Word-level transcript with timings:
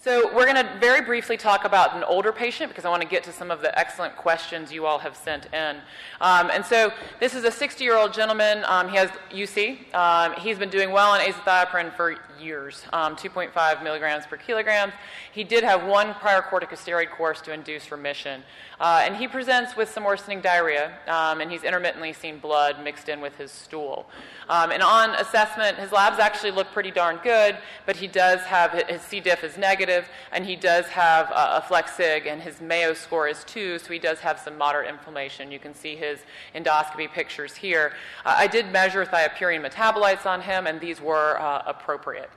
So 0.00 0.32
we're 0.32 0.44
going 0.44 0.64
to 0.64 0.78
very 0.78 1.00
briefly 1.00 1.36
talk 1.36 1.64
about 1.64 1.96
an 1.96 2.04
older 2.04 2.30
patient 2.30 2.70
because 2.70 2.84
I 2.84 2.88
want 2.88 3.02
to 3.02 3.08
get 3.08 3.24
to 3.24 3.32
some 3.32 3.50
of 3.50 3.62
the 3.62 3.76
excellent 3.76 4.14
questions 4.14 4.70
you 4.70 4.86
all 4.86 5.00
have 5.00 5.16
sent 5.16 5.52
in. 5.52 5.78
Um, 6.20 6.50
and 6.52 6.64
so 6.64 6.92
this 7.18 7.34
is 7.34 7.42
a 7.42 7.50
60-year-old 7.50 8.12
gentleman. 8.12 8.62
Um, 8.66 8.88
he 8.90 8.96
has 8.96 9.10
UC. 9.32 9.92
Um, 9.92 10.34
he's 10.34 10.56
been 10.56 10.70
doing 10.70 10.92
well 10.92 11.10
on 11.10 11.20
azathioprine 11.20 11.92
for 11.96 12.16
years, 12.40 12.84
um, 12.92 13.16
2.5 13.16 13.82
milligrams 13.82 14.24
per 14.24 14.36
kilogram. 14.36 14.92
He 15.32 15.42
did 15.42 15.64
have 15.64 15.84
one 15.84 16.14
prior 16.14 16.42
corticosteroid 16.42 17.10
course 17.10 17.40
to 17.40 17.52
induce 17.52 17.90
remission. 17.90 18.44
Uh, 18.78 19.02
and 19.04 19.16
he 19.16 19.26
presents 19.26 19.76
with 19.76 19.90
some 19.90 20.04
worsening 20.04 20.40
diarrhea, 20.40 20.92
um, 21.08 21.40
and 21.40 21.50
he's 21.50 21.64
intermittently 21.64 22.12
seen 22.12 22.38
blood 22.38 22.76
mixed 22.84 23.08
in 23.08 23.20
with 23.20 23.36
his 23.36 23.50
stool. 23.50 24.08
And 24.48 24.80
on 24.80 25.10
assessment, 25.16 25.76
his 25.78 25.90
labs 25.90 26.20
actually 26.20 26.52
look 26.52 26.70
pretty 26.70 26.92
darn 26.92 27.18
good, 27.24 27.58
but 27.86 27.96
he 27.96 28.06
does 28.06 28.40
have 28.42 28.70
his 28.88 29.02
C. 29.02 29.18
diff 29.18 29.42
is 29.42 29.58
negative, 29.58 29.87
and 30.32 30.44
he 30.44 30.56
does 30.56 30.86
have 30.86 31.30
a 31.34 31.64
flex 31.66 31.96
sig, 31.96 32.26
and 32.26 32.42
his 32.42 32.60
Mayo 32.60 32.94
score 32.94 33.28
is 33.28 33.44
two, 33.44 33.78
so 33.78 33.92
he 33.92 33.98
does 33.98 34.20
have 34.20 34.38
some 34.38 34.56
moderate 34.58 34.88
inflammation. 34.88 35.50
You 35.50 35.58
can 35.58 35.74
see 35.74 35.96
his 35.96 36.20
endoscopy 36.54 37.10
pictures 37.10 37.56
here. 37.56 37.92
Uh, 38.24 38.34
I 38.36 38.46
did 38.46 38.70
measure 38.72 39.04
thiopurine 39.04 39.68
metabolites 39.68 40.26
on 40.26 40.40
him, 40.40 40.66
and 40.66 40.80
these 40.80 41.00
were 41.00 41.40
uh, 41.40 41.62
appropriate. 41.66 42.30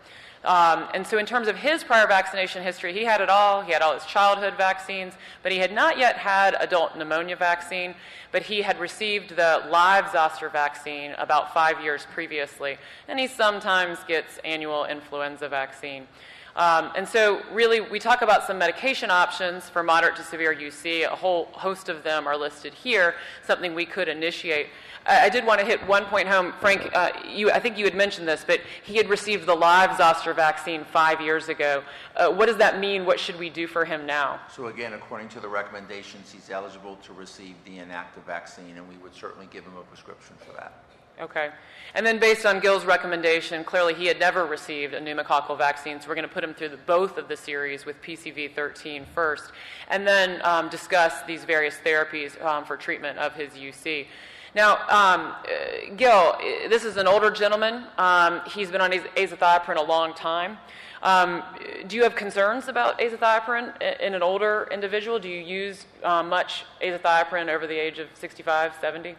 Um, 0.43 0.87
and 0.95 1.05
so, 1.05 1.19
in 1.19 1.27
terms 1.27 1.47
of 1.47 1.55
his 1.55 1.83
prior 1.83 2.07
vaccination 2.07 2.63
history, 2.63 2.93
he 2.93 3.03
had 3.03 3.21
it 3.21 3.29
all. 3.29 3.61
He 3.61 3.73
had 3.73 3.83
all 3.83 3.93
his 3.93 4.05
childhood 4.05 4.55
vaccines, 4.57 5.13
but 5.43 5.51
he 5.51 5.59
had 5.59 5.71
not 5.71 5.99
yet 5.99 6.17
had 6.17 6.55
adult 6.59 6.97
pneumonia 6.97 7.35
vaccine. 7.35 7.93
But 8.31 8.43
he 8.43 8.61
had 8.61 8.79
received 8.79 9.35
the 9.35 9.63
live 9.69 10.11
zoster 10.11 10.49
vaccine 10.49 11.11
about 11.17 11.53
five 11.53 11.81
years 11.83 12.07
previously, 12.11 12.77
and 13.07 13.19
he 13.19 13.27
sometimes 13.27 13.99
gets 14.07 14.39
annual 14.39 14.85
influenza 14.85 15.47
vaccine. 15.47 16.07
Um, 16.55 16.91
and 16.95 17.07
so, 17.07 17.41
really, 17.51 17.79
we 17.79 17.99
talk 17.99 18.21
about 18.21 18.45
some 18.45 18.57
medication 18.57 19.09
options 19.09 19.69
for 19.69 19.83
moderate 19.83 20.15
to 20.17 20.23
severe 20.23 20.53
UC. 20.53 21.05
A 21.05 21.15
whole 21.15 21.45
host 21.53 21.87
of 21.87 22.03
them 22.03 22.27
are 22.27 22.35
listed 22.35 22.73
here, 22.73 23.15
something 23.45 23.73
we 23.73 23.85
could 23.85 24.07
initiate. 24.09 24.67
I, 25.05 25.29
did 25.29 25.45
want 25.45 25.59
to 25.59 25.65
hit 25.65 25.85
one 25.87 26.05
point 26.05 26.27
home. 26.27 26.53
Frank, 26.59 26.89
uh, 26.93 27.11
you, 27.27 27.49
I 27.49 27.59
think 27.59 27.77
you 27.77 27.85
had 27.85 27.95
mentioned 27.95 28.27
this, 28.27 28.43
but 28.45 28.61
he 28.83 28.97
had 28.97 29.09
received 29.09 29.47
the 29.47 29.55
live 29.55 29.97
zoster 29.97 30.33
vaccine 30.33 30.85
five 30.85 31.19
years 31.19 31.49
ago. 31.49 31.83
Uh, 32.15 32.29
what 32.29 32.45
does 32.45 32.57
that 32.57 32.79
mean? 32.79 33.05
What 33.05 33.19
should 33.19 33.39
we 33.39 33.49
do 33.49 33.65
for 33.65 33.83
him 33.83 34.05
now? 34.05 34.39
So 34.53 34.67
again, 34.67 34.93
according 34.93 35.29
to 35.29 35.39
the 35.39 35.47
recommendations, 35.47 36.31
he's 36.31 36.49
eligible 36.51 36.97
to 36.97 37.13
receive 37.13 37.55
the 37.65 37.79
inactive 37.79 38.23
vaccine, 38.25 38.77
and 38.77 38.87
we 38.87 38.97
would 38.97 39.15
certainly 39.15 39.47
give 39.51 39.63
him 39.63 39.75
a 39.77 39.83
prescription 39.83 40.35
for 40.45 40.53
that. 40.53 40.83
Okay. 41.21 41.51
And 41.93 42.03
then, 42.03 42.19
based 42.19 42.47
on 42.47 42.59
Gil's 42.59 42.83
recommendation, 42.83 43.63
clearly 43.63 43.93
he 43.93 44.07
had 44.07 44.19
never 44.19 44.45
received 44.45 44.95
a 44.95 44.99
pneumococcal 44.99 45.55
vaccine, 45.55 46.01
so 46.01 46.07
we're 46.07 46.15
going 46.15 46.27
to 46.27 46.33
put 46.33 46.43
him 46.43 46.53
through 46.55 46.69
the, 46.69 46.77
both 46.77 47.17
of 47.17 47.27
the 47.27 47.37
series 47.37 47.85
with 47.85 48.01
PCV 48.01 48.55
13 48.55 49.05
first, 49.13 49.51
and 49.89 50.07
then 50.07 50.41
um, 50.43 50.67
discuss 50.69 51.21
these 51.27 51.43
various 51.43 51.75
therapies 51.85 52.41
um, 52.43 52.65
for 52.65 52.75
treatment 52.75 53.19
of 53.19 53.33
his 53.35 53.51
UC. 53.51 54.07
Now, 54.55 54.77
um, 54.89 55.35
uh, 55.45 55.93
Gil, 55.95 56.37
this 56.69 56.85
is 56.85 56.97
an 56.97 57.07
older 57.07 57.29
gentleman. 57.29 57.83
Um, 57.99 58.41
he's 58.47 58.71
been 58.71 58.81
on 58.81 58.91
azathioprine 58.91 59.77
a 59.77 59.83
long 59.83 60.15
time. 60.15 60.57
Um, 61.03 61.43
do 61.87 61.97
you 61.97 62.03
have 62.03 62.15
concerns 62.15 62.67
about 62.67 62.99
azathioprine 62.99 63.79
in 63.99 64.15
an 64.15 64.23
older 64.23 64.67
individual? 64.71 65.19
Do 65.19 65.29
you 65.29 65.41
use 65.41 65.85
uh, 66.03 66.23
much 66.23 66.65
azathioprine 66.81 67.49
over 67.49 67.67
the 67.67 67.77
age 67.77 67.99
of 67.99 68.07
65, 68.15 68.73
70? 68.81 69.15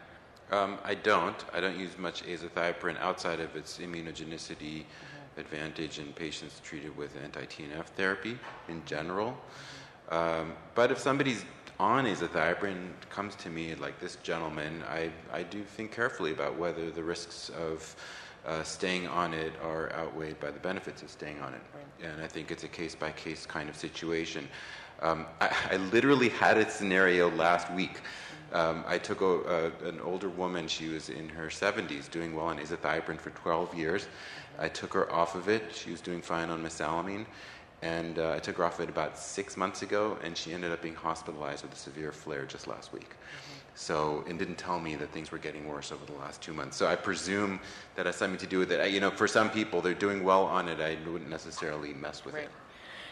Um, 0.53 0.77
I 0.84 0.95
don't. 0.95 1.45
I 1.55 1.61
don't 1.61 1.78
use 1.78 1.97
much 1.97 2.25
azathioprine 2.25 3.00
outside 3.00 3.41
of 3.41 3.56
its 3.56 3.78
immunogenicity 3.78 4.84
mm-hmm. 4.84 5.41
advantage 5.41 5.98
in 5.98 6.12
patients 6.12 6.61
treated 6.62 6.94
with 6.94 7.17
anti-TNF 7.25 7.86
therapy 7.97 8.39
in 8.69 8.83
general. 8.84 9.34
Um, 10.11 10.53
but 10.75 10.93
if 10.93 10.99
somebody's 10.99 11.47
on 11.81 12.04
azathioprine 12.04 12.91
comes 13.09 13.34
to 13.37 13.49
me 13.49 13.75
like 13.77 13.99
this 13.99 14.16
gentleman, 14.16 14.84
I, 14.91 15.10
I 15.32 15.43
do 15.43 15.62
think 15.62 15.91
carefully 15.91 16.32
about 16.32 16.59
whether 16.59 16.91
the 16.91 17.03
risks 17.03 17.50
of 17.59 17.97
uh, 18.47 18.62
staying 18.62 19.06
on 19.06 19.34
it 19.34 19.53
are 19.62 19.92
outweighed 19.92 20.38
by 20.41 20.50
the 20.50 20.58
benefits 20.58 21.03
of 21.03 21.10
staying 21.10 21.41
on 21.41 21.54
it. 21.54 21.60
Right. 21.75 22.10
And 22.10 22.22
I 22.22 22.26
think 22.26 22.50
it's 22.50 22.64
a 22.64 22.69
case 22.69 22.94
by 22.94 23.12
case 23.12 23.47
kind 23.47 23.69
of 23.69 23.76
situation. 23.76 24.48
Um, 25.00 25.26
I, 25.41 25.54
I, 25.72 25.76
literally 25.76 26.28
had 26.28 26.58
a 26.58 26.70
scenario 26.70 27.30
last 27.30 27.72
week. 27.72 28.00
Um, 28.53 28.84
I 28.86 28.98
took 28.98 29.20
a, 29.20 29.72
a, 29.84 29.88
an 29.88 30.00
older 30.00 30.28
woman, 30.28 30.69
she 30.69 30.88
was 30.88 31.08
in 31.08 31.28
her 31.30 31.47
70s, 31.47 32.08
doing 32.10 32.36
well 32.36 32.47
on 32.47 32.58
azathioprine 32.58 33.19
for 33.19 33.30
12 33.30 33.75
years. 33.75 34.06
I 34.59 34.69
took 34.69 34.92
her 34.94 35.10
off 35.12 35.34
of 35.34 35.48
it. 35.48 35.74
She 35.74 35.91
was 35.91 36.00
doing 36.00 36.22
fine 36.22 36.50
on 36.50 36.62
mesalamine. 36.62 37.26
And 37.82 38.19
uh, 38.19 38.32
I 38.32 38.38
took 38.38 38.56
her 38.59 38.65
off 38.65 38.78
it 38.78 38.88
about 38.88 39.19
six 39.19 39.56
months 39.56 39.82
ago, 39.82 40.16
and 40.22 40.37
she 40.37 40.53
ended 40.53 40.70
up 40.70 40.81
being 40.81 40.94
hospitalized 40.94 41.65
with 41.65 41.72
a 41.72 41.76
severe 41.76 42.12
flare 42.12 42.47
just 42.47 42.69
last 42.69 42.93
week. 42.93 43.16
So, 43.75 44.25
and 44.28 44.38
didn't 44.38 44.59
tell 44.59 44.78
me 44.78 44.94
that 44.97 45.10
things 45.10 45.32
were 45.32 45.38
getting 45.38 45.66
worse 45.66 45.91
over 45.92 46.04
the 46.04 46.12
last 46.12 46.41
two 46.41 46.53
months. 46.53 46.76
So 46.76 46.87
I 46.87 46.94
presume 46.94 47.59
that 47.97 48.06
has 48.06 48.16
something 48.16 48.38
to 48.38 48.47
do 48.47 48.59
with 48.59 48.71
it. 48.71 48.91
You 48.92 49.00
know, 49.00 49.10
for 49.10 49.26
some 49.26 49.50
people, 49.50 49.81
they're 49.81 49.94
doing 49.94 50.22
well 50.22 50.44
on 50.44 50.69
it. 50.69 50.81
I 50.81 50.97
wouldn't 51.10 51.31
necessarily 51.31 51.92
mess 51.94 52.25
with 52.25 52.34
right. 52.34 52.44
it. 52.44 52.50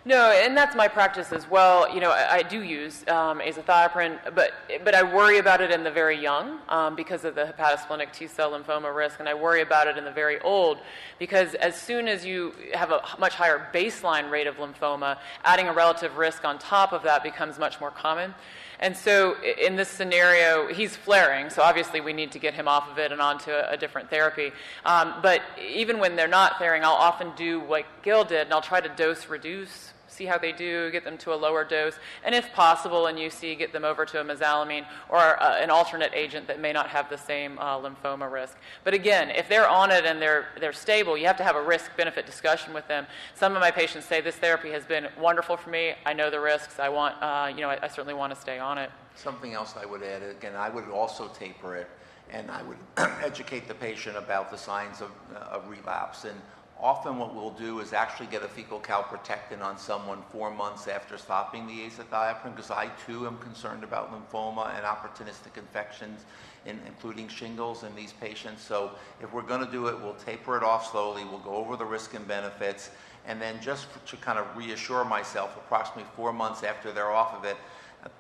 No, 0.07 0.31
and 0.31 0.57
that's 0.57 0.75
my 0.75 0.89
practice 0.89 1.31
as 1.31 1.49
well. 1.51 1.93
You 1.93 2.01
know, 2.01 2.11
I, 2.11 2.37
I 2.37 2.43
do 2.43 2.63
use 2.63 3.07
um, 3.07 3.41
azathioprine, 3.41 4.19
but 4.35 4.53
but 4.83 4.95
I 4.95 5.03
worry 5.03 5.37
about 5.37 5.61
it 5.61 5.71
in 5.71 5.85
the 5.85 5.91
very 5.91 6.19
young 6.19 6.59
um, 6.71 6.97
because 6.97 7.27
of 7.27 7.35
the 7.35 7.45
hepatosplenic 7.45 8.11
T 8.11 8.27
cell 8.27 8.53
lymphoma 8.53 8.95
risk, 8.95 9.21
and 9.21 9.29
I 9.29 9.35
worry 9.35 9.61
about 9.61 9.89
it 9.89 9.99
in 9.99 10.07
the 10.07 10.11
very 10.11 10.41
old 10.41 10.79
because 11.19 11.53
as 11.55 11.79
soon 11.79 12.09
as 12.09 12.25
you 12.25 12.55
have 12.73 12.93
a 12.93 13.03
much 13.19 13.35
higher 13.35 13.69
baseline 13.75 14.31
rate 14.31 14.47
of 14.47 14.57
lymphoma, 14.57 15.19
adding 15.45 15.69
a 15.69 15.73
relative 15.73 16.17
risk 16.17 16.47
on 16.47 16.59
top 16.59 16.95
of 16.95 17.03
that 17.03 17.23
becomes 17.23 17.59
much 17.59 17.79
more 17.79 17.91
common. 17.91 18.35
And 18.81 18.97
so 18.97 19.37
in 19.43 19.77
this 19.77 19.89
scenario, 19.89 20.73
he's 20.73 20.97
flaring, 20.97 21.51
so 21.51 21.63
obviously 21.63 22.01
we 22.01 22.15
need 22.15 22.33
to 22.33 22.39
get 22.39 22.55
him 22.55 22.67
off 22.67 22.91
of 22.91 22.99
it 22.99 23.13
and 23.13 23.21
onto 23.21 23.51
a, 23.51 23.73
a 23.73 23.77
different 23.77 24.09
therapy. 24.09 24.53
Um, 24.87 25.15
but 25.23 25.43
even 25.61 25.99
when 25.99 26.17
they're 26.17 26.27
not 26.27 26.57
flaring, 26.57 26.83
I'll 26.83 26.93
often 26.93 27.33
do 27.37 27.61
what 27.61 27.85
Gil 28.03 28.25
did, 28.25 28.43
and 28.43 28.55
I'll 28.55 28.63
try 28.63 28.81
to 28.81 28.89
dose 28.89 29.29
reduce 29.29 29.93
see 30.11 30.27
how 30.27 30.39
they 30.39 30.53
do, 30.53 30.91
get 30.91 31.05
them 31.05 31.17
to 31.19 31.33
a 31.33 31.37
lower 31.37 31.65
dose, 31.65 31.95
and 32.25 32.35
if 32.35 32.53
possible 32.53 33.07
in 33.07 33.17
UC, 33.17 33.59
get 33.59 33.73
them 33.73 33.85
over 33.85 34.05
to 34.05 34.21
a 34.21 34.25
mesalamine 34.25 34.85
or 35.09 35.43
uh, 35.43 35.59
an 35.59 35.71
alternate 35.71 36.13
agent 36.15 36.47
that 36.47 36.61
may 36.61 36.73
not 36.73 36.89
have 36.89 37.09
the 37.09 37.17
same 37.17 37.59
uh, 37.59 37.79
lymphoma 37.79 38.31
risk. 38.31 38.57
But 38.85 38.95
again, 38.95 39.31
if 39.31 39.49
they're 39.49 39.69
on 39.69 39.91
it 39.91 40.05
and 40.05 40.21
they're, 40.21 40.47
they're 40.59 40.73
stable, 40.73 41.17
you 41.17 41.27
have 41.27 41.37
to 41.37 41.45
have 41.45 41.57
a 41.57 41.63
risk 41.63 41.97
benefit 41.97 42.27
discussion 42.27 42.75
with 42.75 42.87
them. 42.89 43.07
Some 43.35 43.55
of 43.55 43.61
my 43.61 43.71
patients 43.71 44.07
say 44.07 44.21
this 44.21 44.37
therapy 44.37 44.71
has 44.71 44.85
been 44.85 45.09
wonderful 45.19 45.57
for 45.57 45.71
me. 45.71 45.95
I 46.05 46.13
know 46.13 46.31
the 46.31 46.41
risks. 46.41 46.79
I 46.79 46.89
want, 46.89 47.15
uh, 47.23 47.53
you 47.55 47.61
know, 47.61 47.71
I, 47.71 47.79
I 47.83 47.89
certainly 47.89 48.15
want 48.15 48.35
to 48.35 48.41
stay 48.41 48.59
on 48.59 48.79
it. 48.79 48.91
Something 49.15 49.55
else 49.55 49.75
I 49.81 49.87
would 49.87 50.03
add, 50.03 50.23
again, 50.23 50.55
I 50.57 50.69
would 50.69 50.89
also 50.89 51.29
taper 51.29 51.77
it 51.77 51.89
and 52.33 52.51
I 52.51 52.63
would 52.63 52.79
educate 53.23 53.69
the 53.69 53.75
patient 53.75 54.17
about 54.17 54.51
the 54.51 54.57
signs 54.57 55.01
of, 55.01 55.11
uh, 55.35 55.39
of 55.39 55.69
relapse. 55.69 56.25
And 56.25 56.41
Often 56.83 57.19
what 57.19 57.35
we'll 57.35 57.51
do 57.51 57.81
is 57.81 57.93
actually 57.93 58.29
get 58.29 58.43
a 58.43 58.49
fecal 58.49 58.81
calprotectin 58.81 59.61
on 59.61 59.77
someone 59.77 60.23
four 60.33 60.51
months 60.51 60.89
after 60.89 61.19
stopping 61.19 61.67
the 61.67 61.81
azathioprine 61.87 62.57
because 62.57 62.71
I 62.71 62.87
too 63.07 63.27
am 63.27 63.37
concerned 63.37 63.85
about 63.85 64.11
lymphoma 64.11 64.75
and 64.75 64.87
opportunistic 64.87 65.59
infections, 65.59 66.25
in, 66.65 66.81
including 66.87 67.29
shingles 67.29 67.85
in 67.85 67.95
these 67.95 68.15
patients. 68.15 68.63
So 68.63 68.93
if 69.21 69.31
we're 69.31 69.43
going 69.43 69.65
to 69.65 69.71
do 69.71 69.89
it, 69.89 70.01
we'll 70.01 70.15
taper 70.15 70.57
it 70.57 70.63
off 70.63 70.91
slowly. 70.91 71.23
We'll 71.25 71.41
go 71.41 71.55
over 71.55 71.77
the 71.77 71.85
risk 71.85 72.15
and 72.15 72.27
benefits. 72.27 72.91
And 73.27 73.43
then 73.43 73.61
just 73.61 73.87
to 74.07 74.17
kind 74.17 74.39
of 74.39 74.47
reassure 74.57 75.05
myself, 75.05 75.59
approximately 75.59 76.11
four 76.17 76.33
months 76.33 76.63
after 76.63 76.93
they're 76.93 77.13
off 77.13 77.35
of 77.35 77.45
it, 77.45 77.59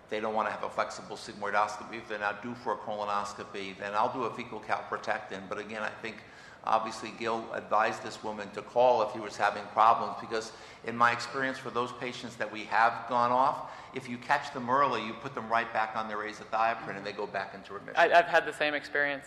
they 0.08 0.20
don't 0.20 0.34
want 0.34 0.48
to 0.48 0.52
have 0.52 0.64
a 0.64 0.70
flexible 0.70 1.16
sigmoidoscopy. 1.16 1.98
If 1.98 2.08
they're 2.08 2.18
not 2.18 2.42
due 2.42 2.54
for 2.54 2.74
a 2.74 2.76
colonoscopy, 2.76 3.78
then 3.78 3.94
I'll 3.94 4.12
do 4.12 4.24
a 4.24 4.34
fecal 4.34 4.60
calprotectin. 4.60 5.42
But 5.48 5.58
again, 5.58 5.82
I 5.82 5.90
think 6.02 6.16
Obviously, 6.64 7.12
Gil 7.18 7.44
advised 7.54 8.02
this 8.02 8.22
woman 8.22 8.50
to 8.50 8.60
call 8.60 9.02
if 9.02 9.12
he 9.12 9.20
was 9.20 9.36
having 9.36 9.62
problems 9.72 10.16
because, 10.20 10.52
in 10.84 10.94
my 10.94 11.10
experience, 11.10 11.56
for 11.58 11.70
those 11.70 11.90
patients 11.92 12.36
that 12.36 12.52
we 12.52 12.64
have 12.64 13.06
gone 13.08 13.32
off, 13.32 13.70
if 13.94 14.08
you 14.08 14.18
catch 14.18 14.52
them 14.52 14.68
early, 14.68 15.04
you 15.04 15.14
put 15.14 15.34
them 15.34 15.48
right 15.48 15.72
back 15.72 15.96
on 15.96 16.06
their 16.06 16.18
azathioprine 16.18 16.96
and 16.96 17.06
they 17.06 17.12
go 17.12 17.26
back 17.26 17.54
into 17.54 17.72
remission. 17.72 17.96
I, 17.96 18.08
have 18.08 18.26
had 18.26 18.44
the 18.44 18.52
same 18.52 18.74
experience. 18.74 19.24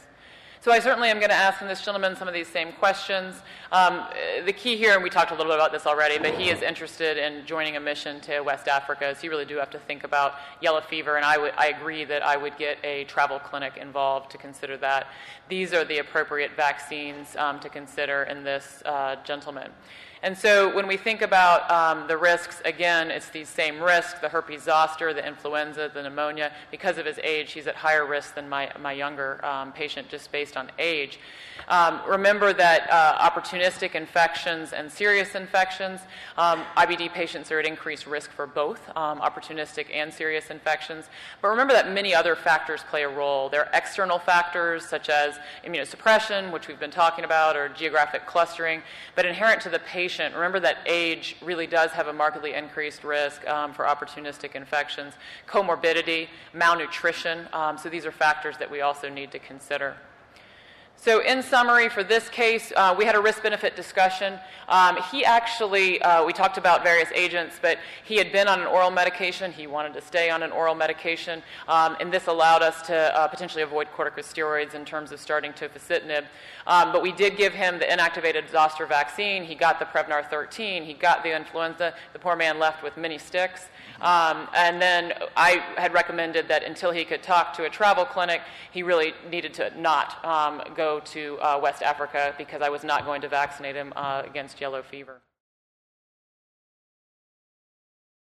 So 0.64 0.72
I 0.72 0.80
certainly 0.80 1.10
am 1.10 1.18
going 1.18 1.28
to 1.28 1.36
ask 1.36 1.60
this 1.60 1.84
gentleman 1.84 2.16
some 2.16 2.30
of 2.30 2.34
these 2.34 2.48
same 2.48 2.72
questions. 2.72 3.36
Um, 3.74 4.06
the 4.46 4.54
key 4.54 4.78
here, 4.78 4.94
and 4.94 5.04
we 5.04 5.10
talked 5.10 5.32
a 5.32 5.34
little 5.36 5.52
bit 5.52 5.60
about 5.60 5.74
this 5.74 5.86
already, 5.86 6.18
but 6.18 6.36
he 6.36 6.52
is 6.52 6.62
interested 6.62 7.18
in 7.18 7.46
joining 7.46 7.76
a 7.76 7.82
mission 7.82 8.22
to 8.22 8.40
West 8.40 8.70
Africa, 8.70 9.14
so 9.14 9.26
you 9.26 9.30
really 9.30 9.44
do 9.44 9.58
have 9.58 9.70
to 9.72 9.80
think 9.80 10.06
about 10.06 10.36
yellow 10.62 10.80
fever, 10.80 11.18
and 11.18 11.26
I, 11.26 11.66
agree 11.68 12.06
that 12.06 12.24
I 12.24 12.38
would 12.38 12.58
get 12.58 12.78
a 12.82 13.04
travel 13.04 13.40
clinic 13.40 13.76
involved 13.76 14.32
to 14.32 14.38
consider 14.38 14.78
that. 14.78 15.08
These 15.50 15.74
are 15.74 15.84
the 15.84 15.98
appropriate 15.98 16.52
vaccines 16.56 17.36
um, 17.36 17.60
to 17.60 17.68
consider 17.68 18.24
in 18.24 18.46
this 18.46 18.82
uh, 18.86 19.18
gentleman. 19.26 19.70
And 20.24 20.38
so 20.38 20.74
when 20.74 20.88
we 20.88 20.96
think 20.96 21.22
about 21.22 21.70
um, 21.70 22.08
the 22.08 22.18
risks, 22.18 22.62
again, 22.64 23.12
it's 23.12 23.28
these 23.28 23.50
same 23.50 23.84
risks 23.84 24.22
the 24.22 24.30
herpes 24.30 24.64
zoster, 24.64 25.14
the 25.14 25.28
influenza, 25.28 25.92
the 25.94 26.02
pneumonia. 26.02 26.54
Because 26.72 26.98
of 26.98 27.06
his 27.06 27.20
age, 27.20 27.52
he's 27.52 27.68
at 27.68 27.76
higher 27.76 28.06
risk 28.06 28.34
than 28.34 28.48
my, 28.48 28.72
my 28.80 28.94
younger 28.94 29.44
um, 29.46 29.74
patient 29.74 30.08
just 30.08 30.32
based 30.32 30.53
on 30.58 30.72
age. 30.80 31.20
Um, 31.68 32.02
remember 32.08 32.54
that 32.54 32.90
uh, 32.92 33.30
opportunistic 33.30 33.96
infections 33.96 34.74
and 34.74 34.92
serious 34.92 35.36
infections, 35.36 36.02
um, 36.38 36.64
IBD 36.76 37.14
patients 37.14 37.52
are 37.52 37.60
at 37.60 37.66
increased 37.66 38.06
risk 38.06 38.32
for 38.32 38.48
both 38.48 38.82
um, 38.98 39.20
opportunistic 39.22 39.88
and 39.94 40.14
serious 40.14 40.50
infections. 40.50 41.06
But 41.42 41.50
remember 41.50 41.74
that 41.74 41.92
many 41.92 42.14
other 42.14 42.36
factors 42.36 42.82
play 42.90 43.04
a 43.04 43.10
role. 43.10 43.50
There 43.50 43.62
are 43.62 43.72
external 43.74 44.20
factors 44.20 44.86
such 44.86 45.10
as 45.10 45.40
immunosuppression, 45.66 46.52
which 46.52 46.68
we've 46.68 46.80
been 46.80 46.92
talking 46.92 47.24
about, 47.24 47.56
or 47.56 47.70
geographic 47.70 48.26
clustering. 48.26 48.82
But 49.16 49.26
inherent 49.26 49.62
to 49.62 49.70
the 49.70 49.80
patient, 49.80 50.36
remember 50.36 50.60
that 50.62 50.78
age 50.86 51.38
really 51.42 51.68
does 51.68 51.92
have 51.92 52.08
a 52.08 52.14
markedly 52.14 52.54
increased 52.54 53.04
risk 53.04 53.48
um, 53.48 53.74
for 53.74 53.86
opportunistic 53.86 54.56
infections, 54.56 55.14
comorbidity, 55.48 56.28
malnutrition. 56.54 57.48
Um, 57.54 57.78
so 57.78 57.90
these 57.90 58.06
are 58.06 58.12
factors 58.12 58.58
that 58.58 58.70
we 58.70 58.82
also 58.82 59.10
need 59.10 59.32
to 59.32 59.40
consider. 59.40 59.96
So, 60.96 61.20
in 61.20 61.44
summary, 61.44 61.90
for 61.90 62.02
this 62.02 62.30
case, 62.30 62.72
uh, 62.78 62.96
we 62.98 63.04
had 63.04 63.16
a 63.16 63.20
risk 63.20 63.44
benefit 63.44 63.76
discussion. 63.76 64.40
Um, 64.70 64.98
he 65.12 65.26
actually, 65.26 66.02
uh, 66.02 66.24
we 66.24 66.32
talked 66.32 66.58
about 66.58 66.82
various 66.82 67.10
agents, 67.14 67.60
but 67.62 67.78
he 68.06 68.16
had 68.16 68.32
been 68.32 68.48
on 68.48 68.62
an 68.62 68.68
oral 68.68 68.90
medication. 68.90 69.52
He 69.52 69.68
wanted 69.68 69.94
to 69.96 70.02
stay 70.02 70.30
on 70.30 70.44
an 70.44 70.54
oral 70.54 70.76
medication, 70.76 71.44
um, 71.68 71.98
and 72.00 72.10
this 72.10 72.28
allowed 72.28 72.62
us 72.62 72.82
to 72.84 72.96
uh, 72.96 73.28
potentially 73.28 73.64
avoid 73.64 73.90
corticosteroids 73.94 74.76
in 74.76 74.86
terms 74.86 75.12
of 75.12 75.20
starting 75.20 75.52
tofacitinib. 75.52 76.24
Um, 76.68 76.94
but 76.94 77.02
we 77.02 77.12
did 77.12 77.36
give 77.36 77.52
him 77.52 77.80
the 77.80 77.86
inactivated 77.86 78.50
zoster 78.50 78.86
vaccine. 78.86 79.44
He 79.44 79.56
got 79.56 79.80
the 79.80 79.86
Prevnar 79.86 80.30
13. 80.30 80.84
He 80.84 80.94
got 80.94 81.22
the 81.22 81.36
influenza. 81.36 81.94
The 82.14 82.20
poor 82.20 82.38
man 82.38 82.60
left 82.60 82.82
with 82.82 82.96
many 82.96 83.18
sticks. 83.18 83.68
Um, 84.02 84.48
and 84.54 84.82
then 84.82 85.14
I 85.36 85.64
had 85.78 85.94
recommended 85.94 86.48
that 86.50 86.64
until 86.64 86.92
he 86.92 87.06
could 87.06 87.24
talk 87.24 87.54
to 87.54 87.66
a 87.66 87.70
travel 87.70 88.06
clinic, 88.06 88.42
he 88.72 88.84
really 88.84 89.14
needed 89.30 89.54
to 89.56 89.72
not 89.80 90.24
um, 90.26 90.62
go 90.84 91.00
to 91.00 91.38
uh, 91.40 91.60
West 91.62 91.82
Africa 91.82 92.34
because 92.38 92.62
I 92.62 92.70
was 92.70 92.84
not 92.84 93.06
going 93.06 93.22
to 93.22 93.30
vaccinate 93.30 93.76
him 93.76 93.94
uh, 93.96 94.24
against 94.26 94.60
yellow 94.60 94.82
fever. 94.82 95.22